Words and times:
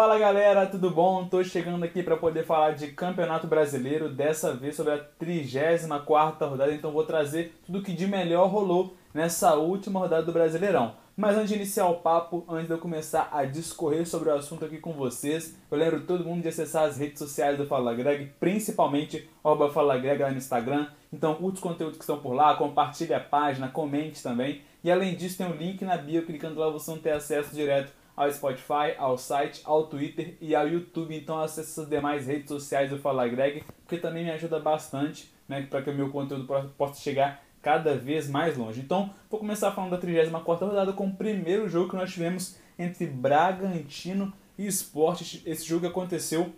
Fala 0.00 0.18
galera, 0.18 0.66
tudo 0.66 0.90
bom? 0.90 1.26
Tô 1.26 1.44
chegando 1.44 1.84
aqui 1.84 2.02
para 2.02 2.16
poder 2.16 2.46
falar 2.46 2.70
de 2.70 2.86
Campeonato 2.86 3.46
Brasileiro, 3.46 4.08
dessa 4.08 4.54
vez 4.54 4.74
sobre 4.74 4.94
a 4.94 4.98
34 4.98 6.48
rodada, 6.48 6.72
então 6.72 6.90
vou 6.90 7.04
trazer 7.04 7.54
tudo 7.66 7.82
que 7.82 7.92
de 7.92 8.06
melhor 8.06 8.48
rolou 8.48 8.96
nessa 9.12 9.56
última 9.56 10.00
rodada 10.00 10.22
do 10.22 10.32
Brasileirão. 10.32 10.94
Mas 11.14 11.36
antes 11.36 11.50
de 11.50 11.56
iniciar 11.56 11.86
o 11.88 11.96
papo, 11.96 12.46
antes 12.48 12.66
de 12.66 12.72
eu 12.72 12.78
começar 12.78 13.28
a 13.30 13.44
discorrer 13.44 14.08
sobre 14.08 14.30
o 14.30 14.34
assunto 14.34 14.64
aqui 14.64 14.78
com 14.78 14.94
vocês, 14.94 15.54
eu 15.70 15.76
lembro 15.76 16.00
todo 16.00 16.24
mundo 16.24 16.40
de 16.40 16.48
acessar 16.48 16.84
as 16.84 16.96
redes 16.96 17.18
sociais 17.18 17.58
do 17.58 17.66
Fala 17.66 17.92
Greg, 17.92 18.32
principalmente 18.40 19.28
o 19.44 19.68
Fala 19.68 19.98
Greg 19.98 20.22
lá 20.22 20.30
no 20.30 20.38
Instagram. 20.38 20.86
Então 21.12 21.34
curte 21.34 21.56
os 21.56 21.62
conteúdos 21.62 21.98
que 21.98 22.04
estão 22.04 22.20
por 22.20 22.32
lá, 22.32 22.56
compartilhe 22.56 23.12
a 23.12 23.20
página, 23.20 23.68
comente 23.68 24.22
também. 24.22 24.62
E 24.82 24.90
além 24.90 25.14
disso 25.14 25.36
tem 25.36 25.46
um 25.46 25.54
link 25.54 25.84
na 25.84 25.98
bio, 25.98 26.24
clicando 26.24 26.58
lá 26.58 26.70
você 26.70 26.90
não 26.90 26.96
ter 26.96 27.10
acesso 27.10 27.54
direto 27.54 27.99
ao 28.16 28.30
Spotify, 28.30 28.94
ao 28.98 29.16
site, 29.16 29.62
ao 29.64 29.86
Twitter 29.86 30.36
e 30.40 30.54
ao 30.54 30.68
YouTube. 30.68 31.16
Então 31.16 31.40
acesse 31.40 31.80
as 31.80 31.88
demais 31.88 32.26
redes 32.26 32.48
sociais 32.48 32.90
do 32.90 32.98
Fala 32.98 33.26
Greg, 33.28 33.64
porque 33.84 33.98
também 33.98 34.24
me 34.24 34.30
ajuda 34.30 34.60
bastante 34.60 35.32
né, 35.48 35.66
para 35.68 35.82
que 35.82 35.90
o 35.90 35.94
meu 35.94 36.10
conteúdo 36.10 36.46
possa 36.76 37.00
chegar 37.00 37.42
cada 37.62 37.96
vez 37.96 38.28
mais 38.28 38.56
longe. 38.56 38.80
Então, 38.80 39.10
vou 39.28 39.38
começar 39.38 39.72
falando 39.72 39.90
da 39.90 39.98
34 39.98 40.66
rodada 40.66 40.92
com 40.92 41.08
o 41.08 41.14
primeiro 41.14 41.68
jogo 41.68 41.90
que 41.90 41.96
nós 41.96 42.12
tivemos 42.12 42.56
entre 42.78 43.06
Bragantino 43.06 44.32
e 44.58 44.66
Sport. 44.66 45.40
Esse 45.44 45.66
jogo 45.66 45.86
aconteceu 45.86 46.52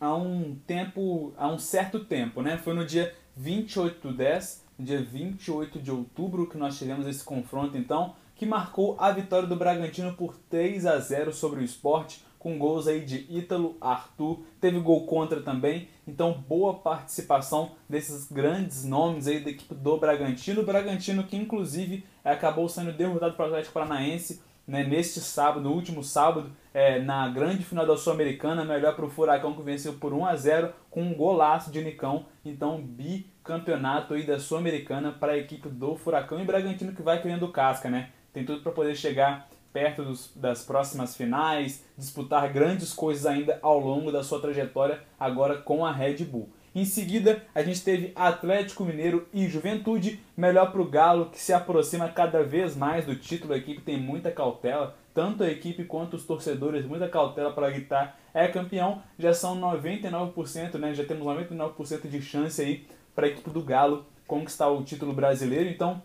há 0.00 0.14
um 0.14 0.56
tempo, 0.66 1.34
há 1.36 1.48
um 1.48 1.58
certo 1.58 2.04
tempo, 2.04 2.42
né? 2.42 2.56
Foi 2.56 2.74
no 2.74 2.86
dia 2.86 3.14
28 3.36 4.08
do 4.08 4.16
10, 4.16 4.64
no 4.78 4.84
dia 4.84 5.02
28 5.02 5.78
de 5.78 5.90
outubro 5.90 6.48
que 6.48 6.56
nós 6.56 6.78
tivemos 6.78 7.06
esse 7.06 7.22
confronto, 7.22 7.76
então, 7.76 8.14
que 8.42 8.46
marcou 8.46 8.96
a 8.98 9.12
vitória 9.12 9.46
do 9.46 9.54
Bragantino 9.54 10.14
por 10.14 10.34
3 10.50 10.84
a 10.84 10.98
0 10.98 11.32
sobre 11.32 11.60
o 11.60 11.62
Sport 11.62 12.16
com 12.40 12.58
gols 12.58 12.88
aí 12.88 13.00
de 13.04 13.24
Ítalo, 13.30 13.76
Arthur, 13.80 14.40
teve 14.60 14.80
gol 14.80 15.06
contra 15.06 15.40
também, 15.40 15.88
então 16.08 16.44
boa 16.48 16.74
participação 16.74 17.70
desses 17.88 18.28
grandes 18.28 18.84
nomes 18.84 19.28
aí 19.28 19.38
da 19.38 19.50
equipe 19.50 19.76
do 19.76 19.96
Bragantino, 19.96 20.62
o 20.62 20.66
Bragantino 20.66 21.22
que 21.22 21.36
inclusive 21.36 22.04
acabou 22.24 22.68
sendo 22.68 22.92
derrotado 22.92 23.34
para 23.34 23.44
o 23.44 23.46
Atlético 23.46 23.74
Paranaense 23.74 24.42
né, 24.66 24.82
neste 24.82 25.20
sábado, 25.20 25.60
no 25.60 25.72
último 25.72 26.02
sábado, 26.02 26.50
é, 26.74 27.00
na 27.00 27.28
grande 27.28 27.62
final 27.62 27.86
da 27.86 27.96
Sul-Americana, 27.96 28.64
melhor 28.64 28.96
para 28.96 29.04
o 29.04 29.10
Furacão 29.10 29.54
que 29.54 29.62
venceu 29.62 29.92
por 29.92 30.12
1 30.12 30.26
a 30.26 30.34
0 30.34 30.72
com 30.90 31.00
um 31.00 31.14
golaço 31.14 31.70
de 31.70 31.80
Nicão, 31.80 32.26
então 32.44 32.82
bicampeonato 32.82 34.14
aí 34.14 34.26
da 34.26 34.40
Sul-Americana 34.40 35.12
para 35.12 35.32
a 35.32 35.38
equipe 35.38 35.68
do 35.68 35.94
Furacão. 35.94 36.40
E 36.40 36.44
Bragantino 36.44 36.92
que 36.92 37.02
vai 37.02 37.22
criando 37.22 37.46
casca, 37.52 37.88
né? 37.88 38.10
Tem 38.32 38.44
tudo 38.44 38.62
para 38.62 38.72
poder 38.72 38.96
chegar 38.96 39.48
perto 39.72 40.02
dos, 40.02 40.30
das 40.36 40.64
próximas 40.64 41.16
finais, 41.16 41.84
disputar 41.96 42.52
grandes 42.52 42.92
coisas 42.92 43.26
ainda 43.26 43.58
ao 43.62 43.78
longo 43.78 44.12
da 44.12 44.22
sua 44.22 44.40
trajetória, 44.40 45.00
agora 45.18 45.58
com 45.58 45.84
a 45.84 45.92
Red 45.92 46.24
Bull. 46.24 46.50
Em 46.74 46.86
seguida, 46.86 47.42
a 47.54 47.62
gente 47.62 47.82
teve 47.82 48.12
Atlético 48.14 48.84
Mineiro 48.84 49.28
e 49.32 49.46
Juventude, 49.46 50.20
melhor 50.34 50.72
para 50.72 50.80
o 50.80 50.88
Galo, 50.88 51.28
que 51.30 51.38
se 51.38 51.52
aproxima 51.52 52.08
cada 52.08 52.42
vez 52.42 52.74
mais 52.74 53.04
do 53.04 53.14
título. 53.14 53.52
A 53.52 53.58
equipe 53.58 53.82
tem 53.82 54.00
muita 54.00 54.30
cautela, 54.30 54.96
tanto 55.12 55.42
a 55.42 55.50
equipe 55.50 55.84
quanto 55.84 56.16
os 56.16 56.24
torcedores, 56.24 56.86
muita 56.86 57.08
cautela 57.08 57.52
para 57.52 57.70
gritar 57.70 58.18
é 58.32 58.48
campeão. 58.48 59.02
Já 59.18 59.34
são 59.34 59.60
99%, 59.60 60.78
né? 60.78 60.94
já 60.94 61.04
temos 61.04 61.26
99% 61.26 62.08
de 62.08 62.22
chance 62.22 62.62
aí 62.62 62.86
para 63.14 63.26
a 63.26 63.28
equipe 63.28 63.50
do 63.50 63.62
Galo 63.62 64.06
conquistar 64.26 64.68
o 64.68 64.82
título 64.82 65.12
brasileiro. 65.12 65.68
Então, 65.68 66.02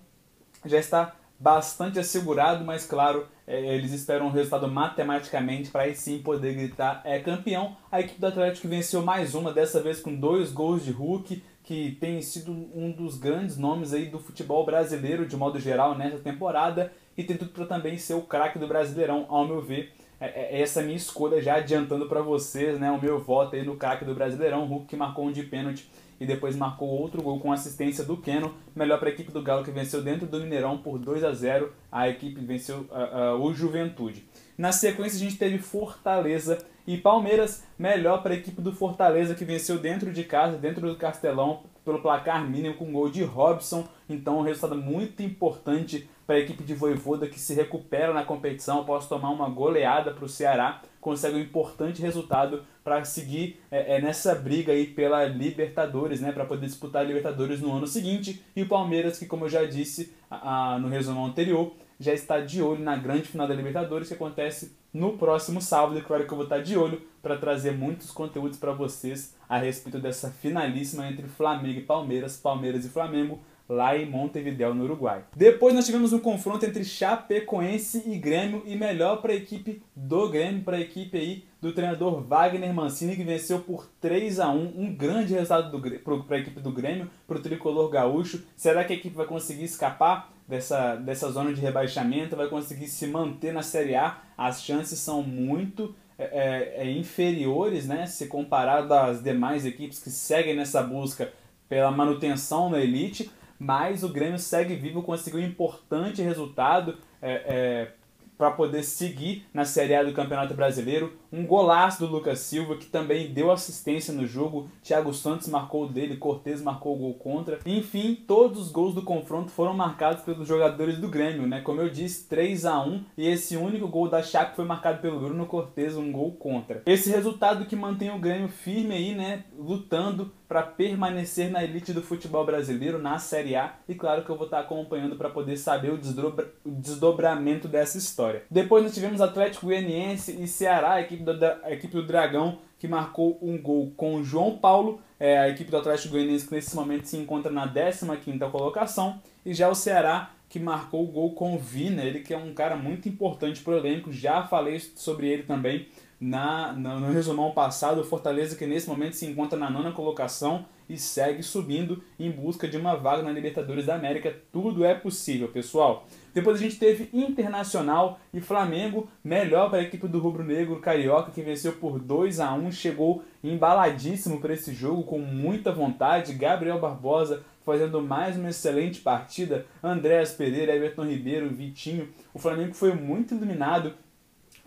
já 0.66 0.78
está 0.78 1.16
bastante 1.40 2.00
assegurado, 2.00 2.66
mas 2.66 2.86
claro, 2.86 3.28
é, 3.46 3.76
eles 3.76 3.94
esperam 3.94 4.28
um 4.28 4.32
resultado 4.32 4.68
matematicamente 4.68 5.70
para 5.70 5.84
aí 5.84 5.96
sim 5.96 6.20
poder 6.20 6.54
gritar 6.56 7.02
é 7.06 7.20
campeão. 7.20 7.78
A 7.92 8.00
equipe 8.00 8.20
do 8.20 8.28
Atlético 8.28 8.68
venceu 8.68 9.02
mais 9.04 9.36
uma, 9.36 9.54
dessa 9.54 9.82
vez 9.82 10.00
com 10.00 10.14
dois 10.16 10.52
gols 10.52 10.84
de 10.84 10.92
Hulk, 10.92 11.44
que 11.64 11.98
tem 12.00 12.22
sido 12.22 12.52
um 12.52 12.92
dos 12.92 13.18
grandes 13.18 13.58
nomes 13.58 13.94
aí 13.94 14.06
do 14.06 14.20
futebol 14.20 14.66
brasileiro 14.66 15.26
de 15.26 15.36
modo 15.36 15.60
geral 15.60 15.98
nessa 15.98 16.18
temporada 16.18 16.92
e 17.18 17.24
tem 17.24 17.36
tudo 17.36 17.52
para 17.52 17.66
também 17.66 17.98
ser 17.98 18.14
o 18.14 18.22
craque 18.22 18.58
do 18.58 18.68
Brasileirão, 18.68 19.26
ao 19.28 19.46
meu 19.48 19.62
ver. 19.62 19.94
É, 20.20 20.58
é 20.58 20.62
essa 20.62 20.82
minha 20.82 20.96
escolha 20.96 21.42
já 21.42 21.56
adiantando 21.56 22.08
para 22.08 22.22
vocês, 22.22 22.80
né, 22.80 22.90
o 22.90 23.02
meu 23.02 23.20
voto 23.20 23.56
aí 23.56 23.64
no 23.64 23.76
craque 23.76 24.06
do 24.06 24.16
Brasileirão, 24.16 24.66
Hulk 24.66 24.88
que 24.88 24.96
marcou 24.96 25.26
um 25.26 25.32
de 25.32 25.44
pênalti 25.44 25.90
e 26.20 26.26
depois 26.26 26.56
marcou 26.56 26.88
outro 26.88 27.22
gol 27.22 27.40
com 27.40 27.52
assistência 27.52 28.04
do 28.04 28.18
Keno, 28.18 28.54
melhor 28.76 29.00
para 29.00 29.10
a 29.10 29.12
equipe 29.12 29.32
do 29.32 29.42
Galo 29.42 29.64
que 29.64 29.72
venceu 29.72 30.02
dentro 30.02 30.26
do 30.26 30.40
Mineirão 30.40 30.78
por 30.78 30.98
2 30.98 31.24
a 31.24 31.32
0. 31.32 31.72
A 31.92 32.10
equipe 32.10 32.40
venceu 32.42 32.86
uh, 32.90 33.36
uh, 33.36 33.42
o 33.42 33.54
Juventude. 33.54 34.26
Na 34.58 34.72
sequência 34.72 35.18
a 35.18 35.20
gente 35.20 35.38
teve 35.38 35.60
Fortaleza 35.60 36.58
e 36.88 36.98
Palmeiras, 36.98 37.64
melhor 37.78 38.24
para 38.24 38.34
a 38.34 38.38
equipe 38.38 38.62
do 38.62 38.72
Fortaleza 38.72 39.36
que 39.36 39.46
venceu 39.46 39.78
dentro 39.78 40.12
de 40.12 40.24
casa, 40.24 40.58
dentro 40.58 40.88
do 40.88 40.96
Castelão, 40.96 41.64
pelo 41.84 42.02
placar 42.02 42.50
mínimo 42.50 42.76
com 42.76 42.92
gol 42.92 43.10
de 43.10 43.24
Robson. 43.24 43.88
Então 44.10 44.40
um 44.40 44.42
resultado 44.42 44.76
muito 44.76 45.22
importante 45.22 46.10
para 46.28 46.36
a 46.36 46.40
equipe 46.40 46.62
de 46.62 46.74
Voivoda 46.74 47.26
que 47.26 47.40
se 47.40 47.54
recupera 47.54 48.14
na 48.14 48.26
competição 48.26 48.82
após 48.82 49.08
tomar 49.08 49.30
uma 49.30 49.48
goleada 49.48 50.12
para 50.12 50.26
o 50.26 50.30
Ceará, 50.30 50.82
consegue 51.00 51.38
um 51.38 51.40
importante 51.42 52.02
resultado 52.02 52.64
para 52.84 53.04
seguir 53.06 53.62
é, 53.72 53.96
é, 53.96 54.02
nessa 54.02 54.36
briga 54.36 54.74
aí 54.74 54.88
pela 54.88 55.24
Libertadores, 55.24 56.20
né, 56.20 56.34
para 56.34 56.44
poder 56.44 56.66
disputar 56.66 57.02
a 57.02 57.06
Libertadores 57.06 57.62
no 57.62 57.72
ano 57.72 57.88
seguinte. 57.88 58.44
E 58.54 58.62
o 58.62 58.68
Palmeiras, 58.68 59.18
que 59.18 59.26
como 59.26 59.46
eu 59.46 59.50
já 59.50 59.64
disse 59.64 60.14
a, 60.30 60.74
a, 60.74 60.80
no 60.80 60.90
resumo 60.90 61.26
anterior, 61.26 61.74
já 61.98 62.14
está 62.14 62.42
de 62.42 62.62
olho 62.62 62.84
na 62.84 62.98
grande 62.98 63.24
final 63.24 63.48
da 63.48 63.56
Libertadores 63.56 64.10
que 64.10 64.14
acontece 64.14 64.76
no 64.94 65.18
próximo 65.18 65.62
sábado. 65.62 65.98
E 65.98 66.02
claro 66.02 66.26
que 66.26 66.32
eu 66.32 66.38
vou 66.38 66.46
estar 66.46 66.62
de 66.62 66.78
olho 66.78 67.02
para 67.22 67.38
trazer 67.38 67.72
muitos 67.72 68.12
conteúdos 68.12 68.58
para 68.58 68.74
vocês 68.74 69.36
a 69.48 69.58
respeito 69.58 70.00
dessa 70.00 70.30
finalíssima 70.30 71.08
entre 71.10 71.28
Flamengo 71.28 71.80
e 71.80 71.84
Palmeiras, 71.84 72.38
Palmeiras 72.38 72.86
e 72.86 72.90
Flamengo 72.90 73.40
lá 73.70 73.98
em 73.98 74.06
Montevideo, 74.06 74.74
no 74.74 74.84
Uruguai. 74.84 75.24
Depois 75.36 75.74
nós 75.74 75.86
tivemos 75.86 76.14
um 76.14 76.20
confronto 76.20 76.66
entre 76.66 76.84
Chapecoense 76.84 78.04
e 78.06 78.18
Grêmio 78.18 78.64
e 78.66 78.76
melhor 78.76 79.22
para 79.22 79.34
a 79.34 79.36
equipe 79.36 79.82
do 79.96 80.30
Grêmio, 80.30 80.64
para 80.64 80.78
a 80.78 80.82
equipe 80.82 81.18
aí 81.18 81.44
do 81.62 81.74
treinador 81.74 82.22
Wagner 82.22 82.74
Mancini, 82.74 83.16
que 83.16 83.24
venceu 83.24 83.60
por 83.60 83.90
3 84.00 84.40
a 84.40 84.50
1 84.50 84.74
um 84.78 84.96
grande 84.96 85.34
resultado 85.34 85.82
para 86.26 86.38
a 86.38 86.40
equipe 86.40 86.60
do 86.62 86.72
Grêmio, 86.72 87.10
para 87.28 87.38
o 87.38 87.42
tricolor 87.42 87.90
gaúcho. 87.90 88.44
Será 88.56 88.84
que 88.84 88.94
a 88.94 88.96
equipe 88.96 89.16
vai 89.16 89.26
conseguir 89.26 89.66
escapar 89.66 90.32
dessa, 90.48 90.96
dessa 90.96 91.30
zona 91.32 91.54
de 91.54 91.60
rebaixamento, 91.60 92.36
vai 92.36 92.48
conseguir 92.48 92.88
se 92.88 93.08
manter 93.08 93.52
na 93.52 93.64
Série 93.64 93.96
A? 93.96 94.18
As 94.38 94.64
chances 94.64 95.00
são 95.00 95.22
muito 95.22 95.94
é, 96.18 96.24
é, 96.24 96.88
é 96.88 96.92
inferiores, 96.92 97.86
né, 97.86 98.06
se 98.08 98.28
comparado 98.28 98.94
às 98.94 99.22
demais 99.22 99.66
equipes 99.66 100.00
que 100.00 100.10
seguem 100.10 100.56
nessa 100.56 100.82
busca 100.82 101.32
pela 101.68 101.92
manutenção 101.92 102.70
na 102.70 102.80
elite 102.80 103.30
mas 103.60 104.04
o 104.04 104.10
Grêmio 104.10 104.40
segue 104.40 104.76
vivo, 104.76 105.02
conseguiu 105.02 105.40
um 105.40 105.44
importante 105.44 106.22
resultado 106.22 106.98
é, 107.22 107.32
é, 107.32 107.92
para 108.38 108.52
poder 108.52 108.84
seguir 108.84 109.46
na 109.54 109.66
Série 109.66 109.96
A 109.96 110.04
do 110.04 110.14
Campeonato 110.14 110.54
Brasileiro. 110.54 111.14
Um 111.32 111.46
golaço 111.46 112.00
do 112.00 112.12
Lucas 112.12 112.40
Silva, 112.40 112.78
que 112.78 112.86
também 112.86 113.34
deu 113.34 113.52
assistência 113.52 114.14
no 114.14 114.26
jogo. 114.28 114.70
Thiago 114.84 115.14
Santos 115.14 115.48
marcou 115.48 115.86
o 115.86 115.90
dele, 115.90 116.18
Cortez 116.18 116.62
marcou 116.62 116.96
o 116.96 117.00
gol 117.00 117.14
contra. 117.16 117.60
Enfim, 117.66 118.16
todos 118.28 118.60
os 118.62 118.72
gols 118.72 118.94
do 118.94 119.02
confronto 119.02 119.52
foram 119.52 119.74
marcados 119.74 120.24
pelos 120.24 120.48
jogadores 120.48 121.00
do 121.00 121.10
Grêmio, 121.10 121.48
né? 121.48 121.62
Como 121.62 121.82
eu 121.82 121.90
disse, 121.90 122.28
3 122.28 122.66
a 122.66 122.80
1 122.80 123.04
e 123.18 123.28
esse 123.28 123.58
único 123.58 123.88
gol 123.88 124.08
da 124.08 124.22
Chape 124.22 124.56
foi 124.56 124.66
marcado 124.66 125.02
pelo 125.02 125.20
Bruno 125.20 125.46
Cortez, 125.48 125.98
um 125.98 126.12
gol 126.12 126.32
contra. 126.34 126.84
Esse 126.86 127.10
resultado 127.10 127.66
que 127.66 127.76
mantém 127.76 128.12
o 128.12 128.20
Grêmio 128.20 128.48
firme 128.48 128.94
aí, 128.94 129.16
né? 129.16 129.44
Lutando 129.58 130.32
para 130.48 130.64
permanecer 130.64 131.52
na 131.52 131.64
elite 131.64 131.92
do 131.92 132.02
futebol 132.02 132.46
brasileiro, 132.46 132.98
na 132.98 133.20
Série 133.20 133.56
A. 133.56 133.76
E 133.88 133.96
claro 133.96 134.24
que 134.24 134.30
eu 134.30 134.36
vou 134.38 134.46
estar 134.46 134.60
acompanhando 134.60 135.16
para 135.16 135.30
poder 135.30 135.58
saber 135.58 135.92
o, 135.92 135.98
desdobra 135.98 136.52
o 136.64 136.72
desdobramento 136.72 137.68
dessa 137.68 137.98
história. 137.98 138.44
Depois 138.50 138.84
nós 138.84 138.94
tivemos 138.94 139.20
Atlético 139.20 139.66
Goianiense 139.66 140.42
e 140.42 140.48
Ceará, 140.48 140.94
a 140.94 141.02
equipe 141.02 141.24
do, 141.24 141.32
a 141.64 141.72
equipe 141.72 141.94
do 141.94 142.06
Dragão, 142.06 142.60
que 142.80 142.88
marcou 142.88 143.38
um 143.42 143.62
gol 143.62 143.92
com 143.98 144.16
o 144.16 144.24
João 144.24 144.58
Paulo. 144.58 145.02
É, 145.20 145.38
a 145.40 145.50
equipe 145.50 145.72
do 145.72 145.78
Atlético 145.78 146.14
Goianiense 146.14 146.48
que 146.48 146.54
nesse 146.54 146.76
momento 146.76 147.06
se 147.06 147.18
encontra 147.18 147.52
na 147.52 147.68
15ª 147.68 148.52
colocação. 148.52 149.20
E 149.46 149.54
já 149.54 149.68
o 149.68 149.76
Ceará 149.76 150.32
que 150.50 150.60
marcou 150.60 151.04
o 151.04 151.08
gol 151.08 151.34
com 151.34 151.56
o 151.56 151.60
Vina, 151.60 152.04
ele 152.04 152.22
que 152.22 152.34
é 152.34 152.38
um 152.38 152.54
cara 152.54 152.76
muito 152.76 153.10
importante 153.10 153.62
para 153.62 153.74
o 153.74 153.78
elenco, 153.78 154.14
já 154.14 154.44
falei 154.48 154.80
sobre 154.80 155.28
ele 155.28 155.44
também 155.44 155.88
na, 156.20 156.74
no, 156.74 157.00
no 157.00 157.12
resumão 157.12 157.52
passado, 157.52 158.02
o 158.02 158.04
Fortaleza 158.04 158.56
que 158.56 158.66
nesse 158.66 158.90
momento 158.90 159.16
se 159.16 159.26
encontra 159.26 159.58
na 159.58 159.70
nona 159.70 159.92
colocação 159.92 160.66
e 160.90 160.98
segue 160.98 161.44
subindo 161.44 162.02
em 162.18 162.32
busca 162.32 162.68
de 162.68 162.78
uma 162.78 162.96
vaga 162.96 163.22
na 163.22 163.32
Libertadores 163.32 163.86
da 163.86 163.96
América. 163.96 164.36
Tudo 164.52 164.86
é 164.86 164.96
possível, 164.96 165.50
pessoal. 165.50 166.06
Depois 166.34 166.58
a 166.58 166.62
gente 166.62 166.78
teve 166.78 167.10
Internacional 167.14 168.20
e 168.34 168.40
Flamengo, 168.40 169.10
melhor 169.24 169.70
para 169.70 169.80
a 169.80 169.84
equipe 169.84 170.08
do 170.08 170.20
Rubro 170.20 170.44
Negro 170.44 170.80
Carioca, 170.80 171.32
que 171.32 171.42
venceu 171.42 171.74
por 171.74 172.00
2 172.00 172.40
a 172.40 172.54
1 172.54 172.72
chegou 172.72 173.24
embaladíssimo 173.44 174.40
para 174.40 174.54
esse 174.54 174.74
jogo, 174.74 175.04
com 175.04 175.20
muita 175.20 175.72
vontade. 175.72 176.34
Gabriel 176.34 176.80
Barbosa 176.80 177.44
fazendo 177.66 178.02
mais 178.02 178.38
uma 178.38 178.50
excelente 178.50 179.02
partida. 179.02 179.66
Andréas 179.84 180.32
Pereira, 180.32 180.74
Everton 180.74 181.04
Ribeiro, 181.04 181.50
Vitinho. 181.50 182.08
O 182.34 182.40
Flamengo 182.40 182.74
foi 182.74 182.94
muito 182.94 183.36
iluminado 183.36 183.94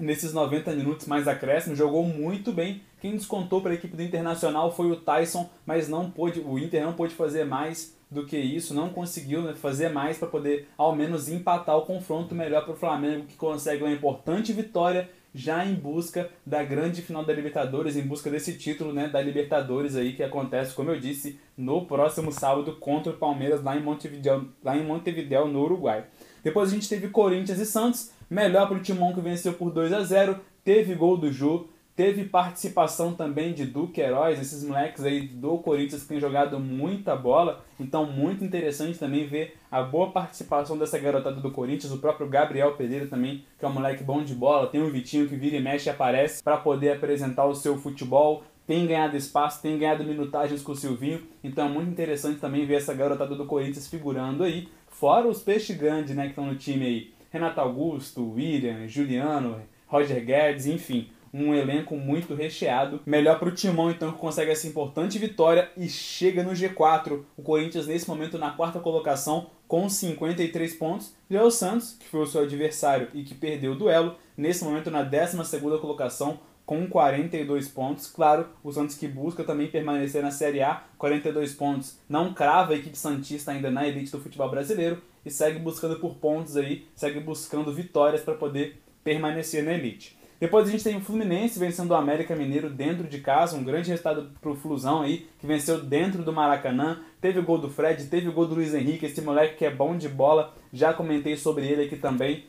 nesses 0.00 0.32
90 0.32 0.72
minutos 0.72 1.06
mais 1.06 1.28
acréscimo, 1.28 1.76
jogou 1.76 2.04
muito 2.04 2.52
bem. 2.52 2.82
Quem 3.00 3.12
descontou 3.12 3.60
para 3.60 3.72
a 3.72 3.74
equipe 3.74 3.96
do 3.96 4.02
Internacional 4.02 4.74
foi 4.74 4.90
o 4.90 4.96
Tyson, 4.96 5.48
mas 5.64 5.88
não 5.88 6.10
pôde, 6.10 6.40
o 6.40 6.58
Inter 6.58 6.84
não 6.84 6.92
pôde 6.92 7.14
fazer 7.14 7.44
mais 7.44 7.96
do 8.10 8.26
que 8.26 8.36
isso, 8.36 8.74
não 8.74 8.88
conseguiu 8.88 9.42
né, 9.42 9.54
fazer 9.54 9.88
mais 9.88 10.18
para 10.18 10.26
poder 10.26 10.68
ao 10.76 10.94
menos 10.94 11.28
empatar 11.28 11.76
o 11.76 11.86
confronto 11.86 12.34
melhor 12.34 12.64
para 12.64 12.74
o 12.74 12.76
Flamengo, 12.76 13.26
que 13.26 13.36
consegue 13.36 13.84
uma 13.84 13.92
importante 13.92 14.52
vitória 14.52 15.08
já 15.32 15.64
em 15.64 15.74
busca 15.74 16.28
da 16.44 16.62
grande 16.62 17.02
final 17.02 17.24
da 17.24 17.32
Libertadores, 17.32 17.96
em 17.96 18.02
busca 18.02 18.28
desse 18.28 18.58
título 18.58 18.92
né, 18.92 19.08
da 19.08 19.22
Libertadores 19.22 19.94
aí 19.94 20.12
que 20.12 20.22
acontece, 20.22 20.74
como 20.74 20.90
eu 20.90 20.98
disse, 20.98 21.38
no 21.56 21.86
próximo 21.86 22.32
sábado 22.32 22.76
contra 22.76 23.12
o 23.12 23.16
Palmeiras 23.16 23.62
lá 23.62 23.76
em 23.76 23.82
Montevideo, 23.82 24.52
lá 24.62 24.76
em 24.76 24.84
Montevideo 24.84 25.46
no 25.46 25.62
Uruguai. 25.62 26.04
Depois 26.42 26.70
a 26.70 26.74
gente 26.74 26.88
teve 26.88 27.08
Corinthians 27.08 27.58
e 27.58 27.66
Santos, 27.66 28.10
melhor 28.30 28.68
para 28.68 28.76
o 28.76 28.80
Timão 28.80 29.12
que 29.12 29.20
venceu 29.20 29.52
por 29.54 29.70
2 29.70 29.92
a 29.92 30.02
0 30.02 30.38
teve 30.64 30.94
gol 30.94 31.16
do 31.16 31.32
Ju, 31.32 31.68
Teve 32.00 32.24
participação 32.24 33.12
também 33.12 33.52
de 33.52 33.66
Duque 33.66 34.00
Heróis, 34.00 34.40
esses 34.40 34.64
moleques 34.64 35.04
aí 35.04 35.28
do 35.28 35.58
Corinthians 35.58 36.00
que 36.00 36.08
têm 36.08 36.18
jogado 36.18 36.58
muita 36.58 37.14
bola. 37.14 37.62
Então, 37.78 38.06
muito 38.06 38.42
interessante 38.42 38.98
também 38.98 39.26
ver 39.26 39.58
a 39.70 39.82
boa 39.82 40.10
participação 40.10 40.78
dessa 40.78 40.98
garotada 40.98 41.42
do 41.42 41.50
Corinthians. 41.50 41.92
O 41.92 41.98
próprio 41.98 42.26
Gabriel 42.26 42.74
Pereira 42.74 43.06
também, 43.06 43.44
que 43.58 43.66
é 43.66 43.68
um 43.68 43.72
moleque 43.74 44.02
bom 44.02 44.24
de 44.24 44.34
bola. 44.34 44.68
Tem 44.68 44.80
o 44.80 44.90
Vitinho 44.90 45.28
que 45.28 45.36
vira 45.36 45.56
e 45.56 45.60
mexe 45.60 45.90
e 45.90 45.92
aparece 45.92 46.42
para 46.42 46.56
poder 46.56 46.92
apresentar 46.92 47.44
o 47.44 47.54
seu 47.54 47.76
futebol. 47.76 48.44
Tem 48.66 48.86
ganhado 48.86 49.14
espaço, 49.14 49.60
tem 49.60 49.76
ganhado 49.76 50.02
minutagens 50.02 50.62
com 50.62 50.72
o 50.72 50.76
Silvinho. 50.76 51.20
Então, 51.44 51.66
é 51.66 51.68
muito 51.68 51.90
interessante 51.90 52.40
também 52.40 52.64
ver 52.64 52.76
essa 52.76 52.94
garotada 52.94 53.34
do 53.34 53.44
Corinthians 53.44 53.88
figurando 53.88 54.42
aí. 54.42 54.68
Fora 54.88 55.28
os 55.28 55.42
peixes 55.42 55.76
grandes 55.76 56.16
né, 56.16 56.22
que 56.22 56.30
estão 56.30 56.46
no 56.46 56.54
time 56.54 56.86
aí. 56.86 57.19
Renato 57.30 57.60
Augusto, 57.60 58.32
William, 58.32 58.86
Juliano, 58.86 59.62
Roger 59.86 60.24
Guedes, 60.24 60.66
enfim 60.66 61.10
um 61.32 61.54
elenco 61.54 61.96
muito 61.96 62.34
recheado. 62.34 63.00
Melhor 63.06 63.38
para 63.38 63.48
o 63.48 63.52
Timão, 63.52 63.90
então, 63.90 64.12
que 64.12 64.18
consegue 64.18 64.50
essa 64.50 64.66
importante 64.66 65.18
vitória 65.18 65.70
e 65.76 65.88
chega 65.88 66.42
no 66.42 66.50
G4. 66.50 67.22
O 67.36 67.42
Corinthians, 67.42 67.86
nesse 67.86 68.08
momento, 68.08 68.38
na 68.38 68.50
quarta 68.50 68.80
colocação, 68.80 69.48
com 69.68 69.88
53 69.88 70.74
pontos. 70.74 71.14
Já 71.30 71.42
o 71.44 71.50
Santos, 71.50 71.96
que 71.98 72.08
foi 72.08 72.20
o 72.20 72.26
seu 72.26 72.42
adversário 72.42 73.08
e 73.14 73.22
que 73.22 73.34
perdeu 73.34 73.72
o 73.72 73.76
duelo, 73.76 74.16
nesse 74.40 74.64
momento, 74.64 74.90
na 74.90 75.02
12 75.02 75.60
colocação, 75.80 76.40
com 76.64 76.86
42 76.86 77.68
pontos. 77.68 78.06
Claro, 78.06 78.48
o 78.62 78.72
Santos 78.72 78.96
que 78.96 79.08
busca 79.08 79.44
também 79.44 79.68
permanecer 79.68 80.22
na 80.22 80.30
Série 80.30 80.62
A, 80.62 80.84
42 80.98 81.52
pontos. 81.54 81.98
Não 82.08 82.32
crava 82.32 82.72
a 82.72 82.76
equipe 82.76 82.96
Santista 82.96 83.50
ainda 83.50 83.70
na 83.70 83.86
elite 83.86 84.12
do 84.12 84.20
futebol 84.20 84.50
brasileiro 84.50 85.02
e 85.26 85.30
segue 85.30 85.58
buscando 85.58 85.98
por 85.98 86.14
pontos 86.14 86.56
aí, 86.56 86.86
segue 86.94 87.20
buscando 87.20 87.74
vitórias 87.74 88.22
para 88.22 88.34
poder 88.34 88.80
permanecer 89.02 89.64
na 89.64 89.74
elite. 89.74 90.16
Depois 90.38 90.66
a 90.66 90.70
gente 90.70 90.84
tem 90.84 90.96
o 90.96 91.02
Fluminense 91.02 91.58
vencendo 91.58 91.90
o 91.90 91.94
América 91.94 92.34
Mineiro 92.34 92.70
dentro 92.70 93.06
de 93.06 93.18
casa, 93.18 93.56
um 93.56 93.62
grande 93.62 93.90
resultado 93.90 94.30
pro 94.40 94.54
Flusão 94.54 95.02
aí, 95.02 95.28
que 95.38 95.46
venceu 95.46 95.82
dentro 95.82 96.22
do 96.22 96.32
Maracanã. 96.32 97.00
Teve 97.20 97.40
o 97.40 97.42
gol 97.42 97.58
do 97.58 97.68
Fred, 97.68 98.06
teve 98.06 98.28
o 98.28 98.32
gol 98.32 98.46
do 98.46 98.54
Luiz 98.54 98.72
Henrique, 98.72 99.04
esse 99.04 99.20
moleque 99.20 99.56
que 99.56 99.66
é 99.66 99.70
bom 99.70 99.98
de 99.98 100.08
bola, 100.08 100.54
já 100.72 100.94
comentei 100.94 101.36
sobre 101.36 101.66
ele 101.66 101.84
aqui 101.84 101.96
também. 101.96 102.46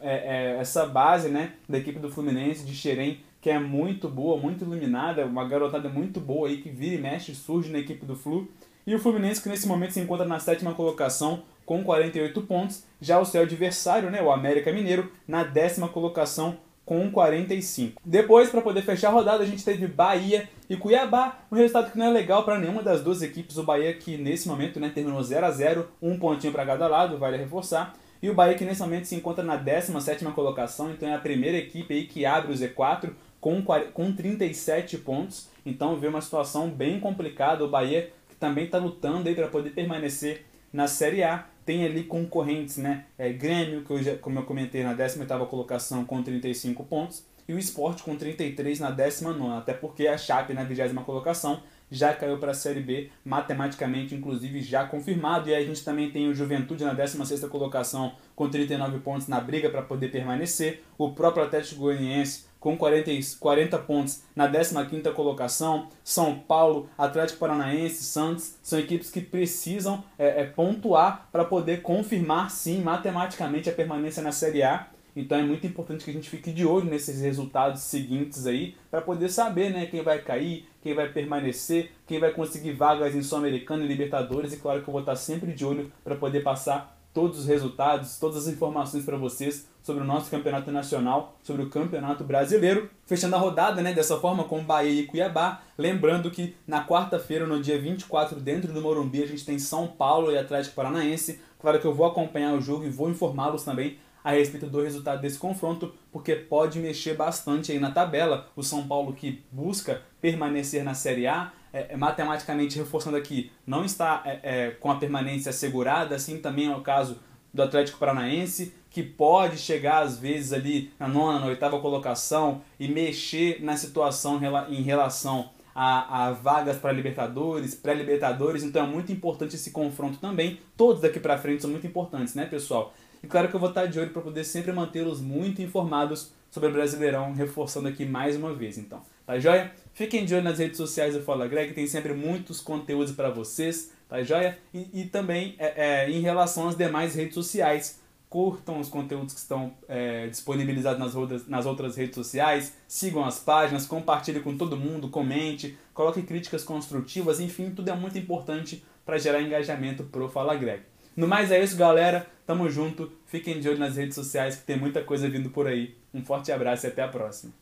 É, 0.00 0.56
é, 0.56 0.60
essa 0.60 0.84
base 0.84 1.28
né, 1.28 1.52
da 1.68 1.78
equipe 1.78 1.98
do 1.98 2.10
Fluminense, 2.10 2.64
de 2.64 2.74
Xerém, 2.74 3.20
que 3.40 3.48
é 3.48 3.58
muito 3.58 4.08
boa, 4.08 4.36
muito 4.36 4.64
iluminada, 4.64 5.24
uma 5.24 5.48
garotada 5.48 5.88
muito 5.88 6.20
boa 6.20 6.48
aí, 6.48 6.58
que 6.58 6.68
vira 6.68 6.96
e 6.96 7.00
mexe, 7.00 7.34
surge 7.34 7.70
na 7.70 7.78
equipe 7.78 8.04
do 8.04 8.16
Flu. 8.16 8.48
E 8.86 8.94
o 8.94 8.98
Fluminense 8.98 9.42
que 9.42 9.48
nesse 9.48 9.68
momento 9.68 9.92
se 9.92 10.00
encontra 10.00 10.26
na 10.26 10.38
sétima 10.38 10.74
colocação 10.74 11.42
com 11.64 11.84
48 11.84 12.42
pontos. 12.42 12.84
Já 13.00 13.20
o 13.20 13.24
seu 13.24 13.42
adversário, 13.42 14.10
né, 14.10 14.20
o 14.20 14.32
América 14.32 14.72
Mineiro, 14.72 15.10
na 15.28 15.44
décima 15.44 15.88
colocação 15.88 16.58
com 16.84 17.08
45. 17.08 18.02
Depois, 18.04 18.50
para 18.50 18.60
poder 18.60 18.82
fechar 18.82 19.10
a 19.10 19.12
rodada, 19.12 19.44
a 19.44 19.46
gente 19.46 19.64
teve 19.64 19.86
Bahia 19.86 20.48
e 20.68 20.76
Cuiabá, 20.76 21.38
um 21.52 21.54
resultado 21.54 21.92
que 21.92 21.96
não 21.98 22.06
é 22.06 22.10
legal 22.10 22.42
para 22.42 22.58
nenhuma 22.58 22.82
das 22.82 23.00
duas 23.00 23.22
equipes. 23.22 23.56
O 23.56 23.62
Bahia 23.62 23.94
que 23.94 24.16
nesse 24.16 24.48
momento 24.48 24.80
né, 24.80 24.90
terminou 24.92 25.22
0 25.22 25.46
a 25.46 25.50
0 25.52 25.88
um 26.02 26.18
pontinho 26.18 26.52
para 26.52 26.66
cada 26.66 26.88
lado, 26.88 27.16
vale 27.16 27.36
reforçar. 27.36 27.94
E 28.22 28.28
o 28.28 28.34
Bahia 28.34 28.54
que 28.54 28.64
nesse 28.64 28.80
momento 28.80 29.06
se 29.06 29.14
encontra 29.14 29.42
na 29.42 29.56
17 29.56 30.24
colocação, 30.26 30.90
então 30.90 31.08
é 31.08 31.14
a 31.14 31.18
primeira 31.18 31.56
equipe 31.56 31.94
aí 31.94 32.06
que 32.06 32.26
abre 32.26 32.52
o 32.52 32.54
Z4 32.54 33.12
com, 33.40 33.62
com 33.94 34.12
37 34.12 34.98
pontos. 34.98 35.48
Então 35.64 35.96
vê 35.96 36.08
uma 36.08 36.20
situação 36.20 36.68
bem 36.68 37.00
complicada. 37.00 37.64
O 37.64 37.68
Bahia 37.68 38.10
que 38.28 38.36
também 38.36 38.64
está 38.66 38.78
lutando 38.78 39.28
aí 39.28 39.34
para 39.34 39.48
poder 39.48 39.70
permanecer 39.70 40.44
na 40.72 40.86
Série 40.86 41.22
A 41.22 41.46
tem 41.64 41.84
ali 41.84 42.04
concorrentes, 42.04 42.76
né? 42.76 43.04
É, 43.18 43.32
Grêmio, 43.32 43.82
que 43.84 43.90
eu 43.90 44.02
já, 44.02 44.16
como 44.16 44.38
eu 44.38 44.42
comentei, 44.42 44.82
na 44.82 44.94
18ª 44.94 45.46
colocação 45.46 46.04
com 46.04 46.22
35 46.22 46.84
pontos, 46.84 47.24
e 47.48 47.54
o 47.54 47.58
Sport 47.58 48.02
com 48.02 48.16
33 48.16 48.80
na 48.80 48.94
19ª, 48.94 49.58
até 49.58 49.72
porque 49.72 50.06
a 50.06 50.16
Chape 50.16 50.52
na 50.52 50.64
20 50.64 50.94
colocação 51.04 51.62
já 51.90 52.14
caiu 52.14 52.38
para 52.38 52.52
a 52.52 52.54
Série 52.54 52.80
B, 52.80 53.10
matematicamente, 53.24 54.14
inclusive, 54.14 54.62
já 54.62 54.84
confirmado. 54.84 55.48
E 55.48 55.54
aí 55.54 55.64
a 55.64 55.66
gente 55.66 55.84
também 55.84 56.10
tem 56.10 56.28
o 56.28 56.34
Juventude 56.34 56.84
na 56.84 56.94
16ª 56.94 57.48
colocação 57.48 58.12
com 58.36 58.48
39 58.48 59.00
pontos 59.00 59.28
na 59.28 59.40
briga 59.40 59.68
para 59.68 59.82
poder 59.82 60.10
permanecer. 60.10 60.82
O 60.96 61.12
próprio 61.12 61.44
Atlético 61.44 61.80
Goianiense 61.80 62.50
com 62.60 62.76
40, 62.76 63.10
40 63.40 63.78
pontos 63.78 64.22
na 64.36 64.48
15ª 64.48 65.12
colocação. 65.14 65.88
São 66.04 66.38
Paulo, 66.38 66.88
Atlético 66.96 67.40
Paranaense, 67.40 68.04
Santos, 68.04 68.56
são 68.62 68.78
equipes 68.78 69.10
que 69.10 69.20
precisam 69.20 70.04
é, 70.18 70.42
é, 70.42 70.44
pontuar 70.44 71.28
para 71.32 71.44
poder 71.44 71.80
confirmar, 71.80 72.50
sim, 72.50 72.82
matematicamente 72.82 73.70
a 73.70 73.72
permanência 73.72 74.22
na 74.22 74.30
Série 74.30 74.62
A. 74.62 74.86
Então 75.14 75.38
é 75.38 75.42
muito 75.42 75.66
importante 75.66 76.04
que 76.04 76.10
a 76.10 76.14
gente 76.14 76.30
fique 76.30 76.52
de 76.52 76.64
olho 76.64 76.86
nesses 76.86 77.20
resultados 77.20 77.82
seguintes 77.82 78.46
aí, 78.46 78.76
para 78.90 79.00
poder 79.00 79.28
saber 79.28 79.70
né, 79.70 79.86
quem 79.86 80.02
vai 80.02 80.20
cair, 80.20 80.68
quem 80.82 80.94
vai 80.94 81.08
permanecer, 81.08 81.92
quem 82.06 82.18
vai 82.18 82.32
conseguir 82.32 82.72
vagas 82.72 83.14
em 83.14 83.22
Sul-Americana 83.22 83.84
e 83.84 83.88
Libertadores. 83.88 84.52
E 84.52 84.56
claro 84.56 84.82
que 84.82 84.88
eu 84.88 84.92
vou 84.92 85.00
estar 85.00 85.16
sempre 85.16 85.52
de 85.52 85.64
olho 85.64 85.92
para 86.04 86.14
poder 86.14 86.42
passar 86.42 86.98
todos 87.12 87.40
os 87.40 87.46
resultados, 87.46 88.18
todas 88.18 88.46
as 88.46 88.52
informações 88.52 89.04
para 89.04 89.16
vocês 89.16 89.68
sobre 89.82 90.02
o 90.02 90.06
nosso 90.06 90.30
campeonato 90.30 90.70
nacional, 90.70 91.36
sobre 91.42 91.62
o 91.62 91.70
campeonato 91.70 92.22
brasileiro. 92.22 92.88
Fechando 93.06 93.34
a 93.34 93.38
rodada 93.38 93.82
né, 93.82 93.92
dessa 93.92 94.18
forma 94.18 94.44
com 94.44 94.62
Bahia 94.62 95.00
e 95.00 95.06
Cuiabá. 95.06 95.62
Lembrando 95.76 96.30
que 96.30 96.54
na 96.66 96.86
quarta-feira, 96.86 97.46
no 97.46 97.60
dia 97.60 97.80
24, 97.80 98.38
dentro 98.38 98.72
do 98.72 98.80
Morumbi, 98.80 99.22
a 99.22 99.26
gente 99.26 99.44
tem 99.44 99.58
São 99.58 99.88
Paulo 99.88 100.30
e 100.30 100.38
Atlético 100.38 100.76
Paranaense. 100.76 101.40
Claro 101.58 101.80
que 101.80 101.86
eu 101.86 101.94
vou 101.94 102.06
acompanhar 102.06 102.54
o 102.54 102.60
jogo 102.60 102.84
e 102.84 102.90
vou 102.90 103.10
informá-los 103.10 103.64
também 103.64 103.98
a 104.22 104.32
respeito 104.32 104.66
do 104.66 104.82
resultado 104.82 105.20
desse 105.20 105.38
confronto, 105.38 105.94
porque 106.12 106.34
pode 106.34 106.78
mexer 106.78 107.14
bastante 107.14 107.72
aí 107.72 107.78
na 107.78 107.90
tabela. 107.90 108.48
O 108.54 108.62
São 108.62 108.86
Paulo 108.86 109.12
que 109.12 109.42
busca 109.50 110.02
permanecer 110.20 110.84
na 110.84 110.94
Série 110.94 111.26
A, 111.26 111.52
é, 111.72 111.94
é, 111.94 111.96
matematicamente 111.96 112.76
reforçando 112.76 113.16
aqui, 113.16 113.52
não 113.66 113.84
está 113.84 114.22
é, 114.24 114.40
é, 114.42 114.70
com 114.72 114.90
a 114.90 114.96
permanência 114.96 115.50
assegurada, 115.50 116.16
assim 116.16 116.38
também 116.38 116.66
é 116.66 116.76
o 116.76 116.80
caso 116.80 117.18
do 117.54 117.62
Atlético 117.62 117.98
Paranaense, 117.98 118.74
que 118.90 119.02
pode 119.02 119.56
chegar 119.56 120.02
às 120.02 120.18
vezes 120.18 120.52
ali 120.52 120.92
na 120.98 121.06
nona, 121.06 121.38
na 121.38 121.46
oitava 121.46 121.78
colocação 121.80 122.62
e 122.78 122.88
mexer 122.88 123.62
na 123.62 123.76
situação 123.76 124.40
em 124.68 124.82
relação 124.82 125.50
a, 125.74 126.26
a 126.26 126.32
vagas 126.32 126.76
para 126.76 126.92
Libertadores, 126.92 127.74
pré-Libertadores, 127.74 128.62
então 128.62 128.84
é 128.84 128.86
muito 128.86 129.12
importante 129.12 129.56
esse 129.56 129.70
confronto 129.70 130.18
também. 130.18 130.58
Todos 130.76 131.02
daqui 131.02 131.20
para 131.20 131.38
frente 131.38 131.62
são 131.62 131.70
muito 131.70 131.86
importantes, 131.86 132.34
né, 132.34 132.46
pessoal? 132.46 132.94
E 133.22 133.26
claro 133.26 133.48
que 133.48 133.54
eu 133.54 133.60
vou 133.60 133.68
estar 133.68 133.86
de 133.86 133.98
olho 133.98 134.10
para 134.10 134.22
poder 134.22 134.44
sempre 134.44 134.72
mantê-los 134.72 135.20
muito 135.20 135.60
informados 135.60 136.32
sobre 136.50 136.68
o 136.68 136.72
Brasileirão, 136.72 137.32
reforçando 137.32 137.88
aqui 137.88 138.04
mais 138.04 138.36
uma 138.36 138.52
vez, 138.52 138.76
então. 138.78 139.00
Tá 139.26 139.38
joia? 139.38 139.70
Fiquem 139.94 140.24
de 140.24 140.34
olho 140.34 140.42
nas 140.42 140.58
redes 140.58 140.76
sociais 140.76 141.14
do 141.14 141.22
Fala 141.22 141.46
Greg, 141.46 141.72
tem 141.72 141.86
sempre 141.86 142.12
muitos 142.12 142.60
conteúdos 142.60 143.12
para 143.12 143.30
vocês, 143.30 143.92
tá 144.08 144.22
joia? 144.22 144.58
E, 144.74 145.02
e 145.02 145.04
também 145.04 145.54
é, 145.58 146.06
é, 146.06 146.10
em 146.10 146.20
relação 146.20 146.68
às 146.68 146.76
demais 146.76 147.14
redes 147.14 147.34
sociais, 147.34 147.99
curtam 148.30 148.78
os 148.78 148.88
conteúdos 148.88 149.34
que 149.34 149.40
estão 149.40 149.74
é, 149.88 150.28
disponibilizados 150.28 151.00
nas 151.00 151.16
outras, 151.16 151.48
nas 151.48 151.66
outras 151.66 151.96
redes 151.96 152.14
sociais, 152.14 152.76
sigam 152.86 153.24
as 153.24 153.40
páginas, 153.40 153.86
compartilhem 153.86 154.40
com 154.40 154.56
todo 154.56 154.76
mundo, 154.76 155.10
comente, 155.10 155.76
coloque 155.92 156.22
críticas 156.22 156.62
construtivas, 156.62 157.40
enfim, 157.40 157.70
tudo 157.70 157.90
é 157.90 157.94
muito 157.94 158.16
importante 158.16 158.84
para 159.04 159.18
gerar 159.18 159.42
engajamento 159.42 160.04
pro 160.04 160.28
Fala 160.28 160.54
Greg. 160.54 160.84
No 161.16 161.26
mais 161.26 161.50
é 161.50 161.62
isso, 161.62 161.76
galera. 161.76 162.24
Tamo 162.46 162.70
junto. 162.70 163.12
Fiquem 163.26 163.60
de 163.60 163.68
olho 163.68 163.78
nas 163.78 163.96
redes 163.96 164.14
sociais 164.14 164.56
que 164.56 164.62
tem 164.62 164.78
muita 164.78 165.02
coisa 165.02 165.28
vindo 165.28 165.50
por 165.50 165.66
aí. 165.66 165.96
Um 166.14 166.24
forte 166.24 166.52
abraço 166.52 166.86
e 166.86 166.88
até 166.88 167.02
a 167.02 167.08
próxima. 167.08 167.52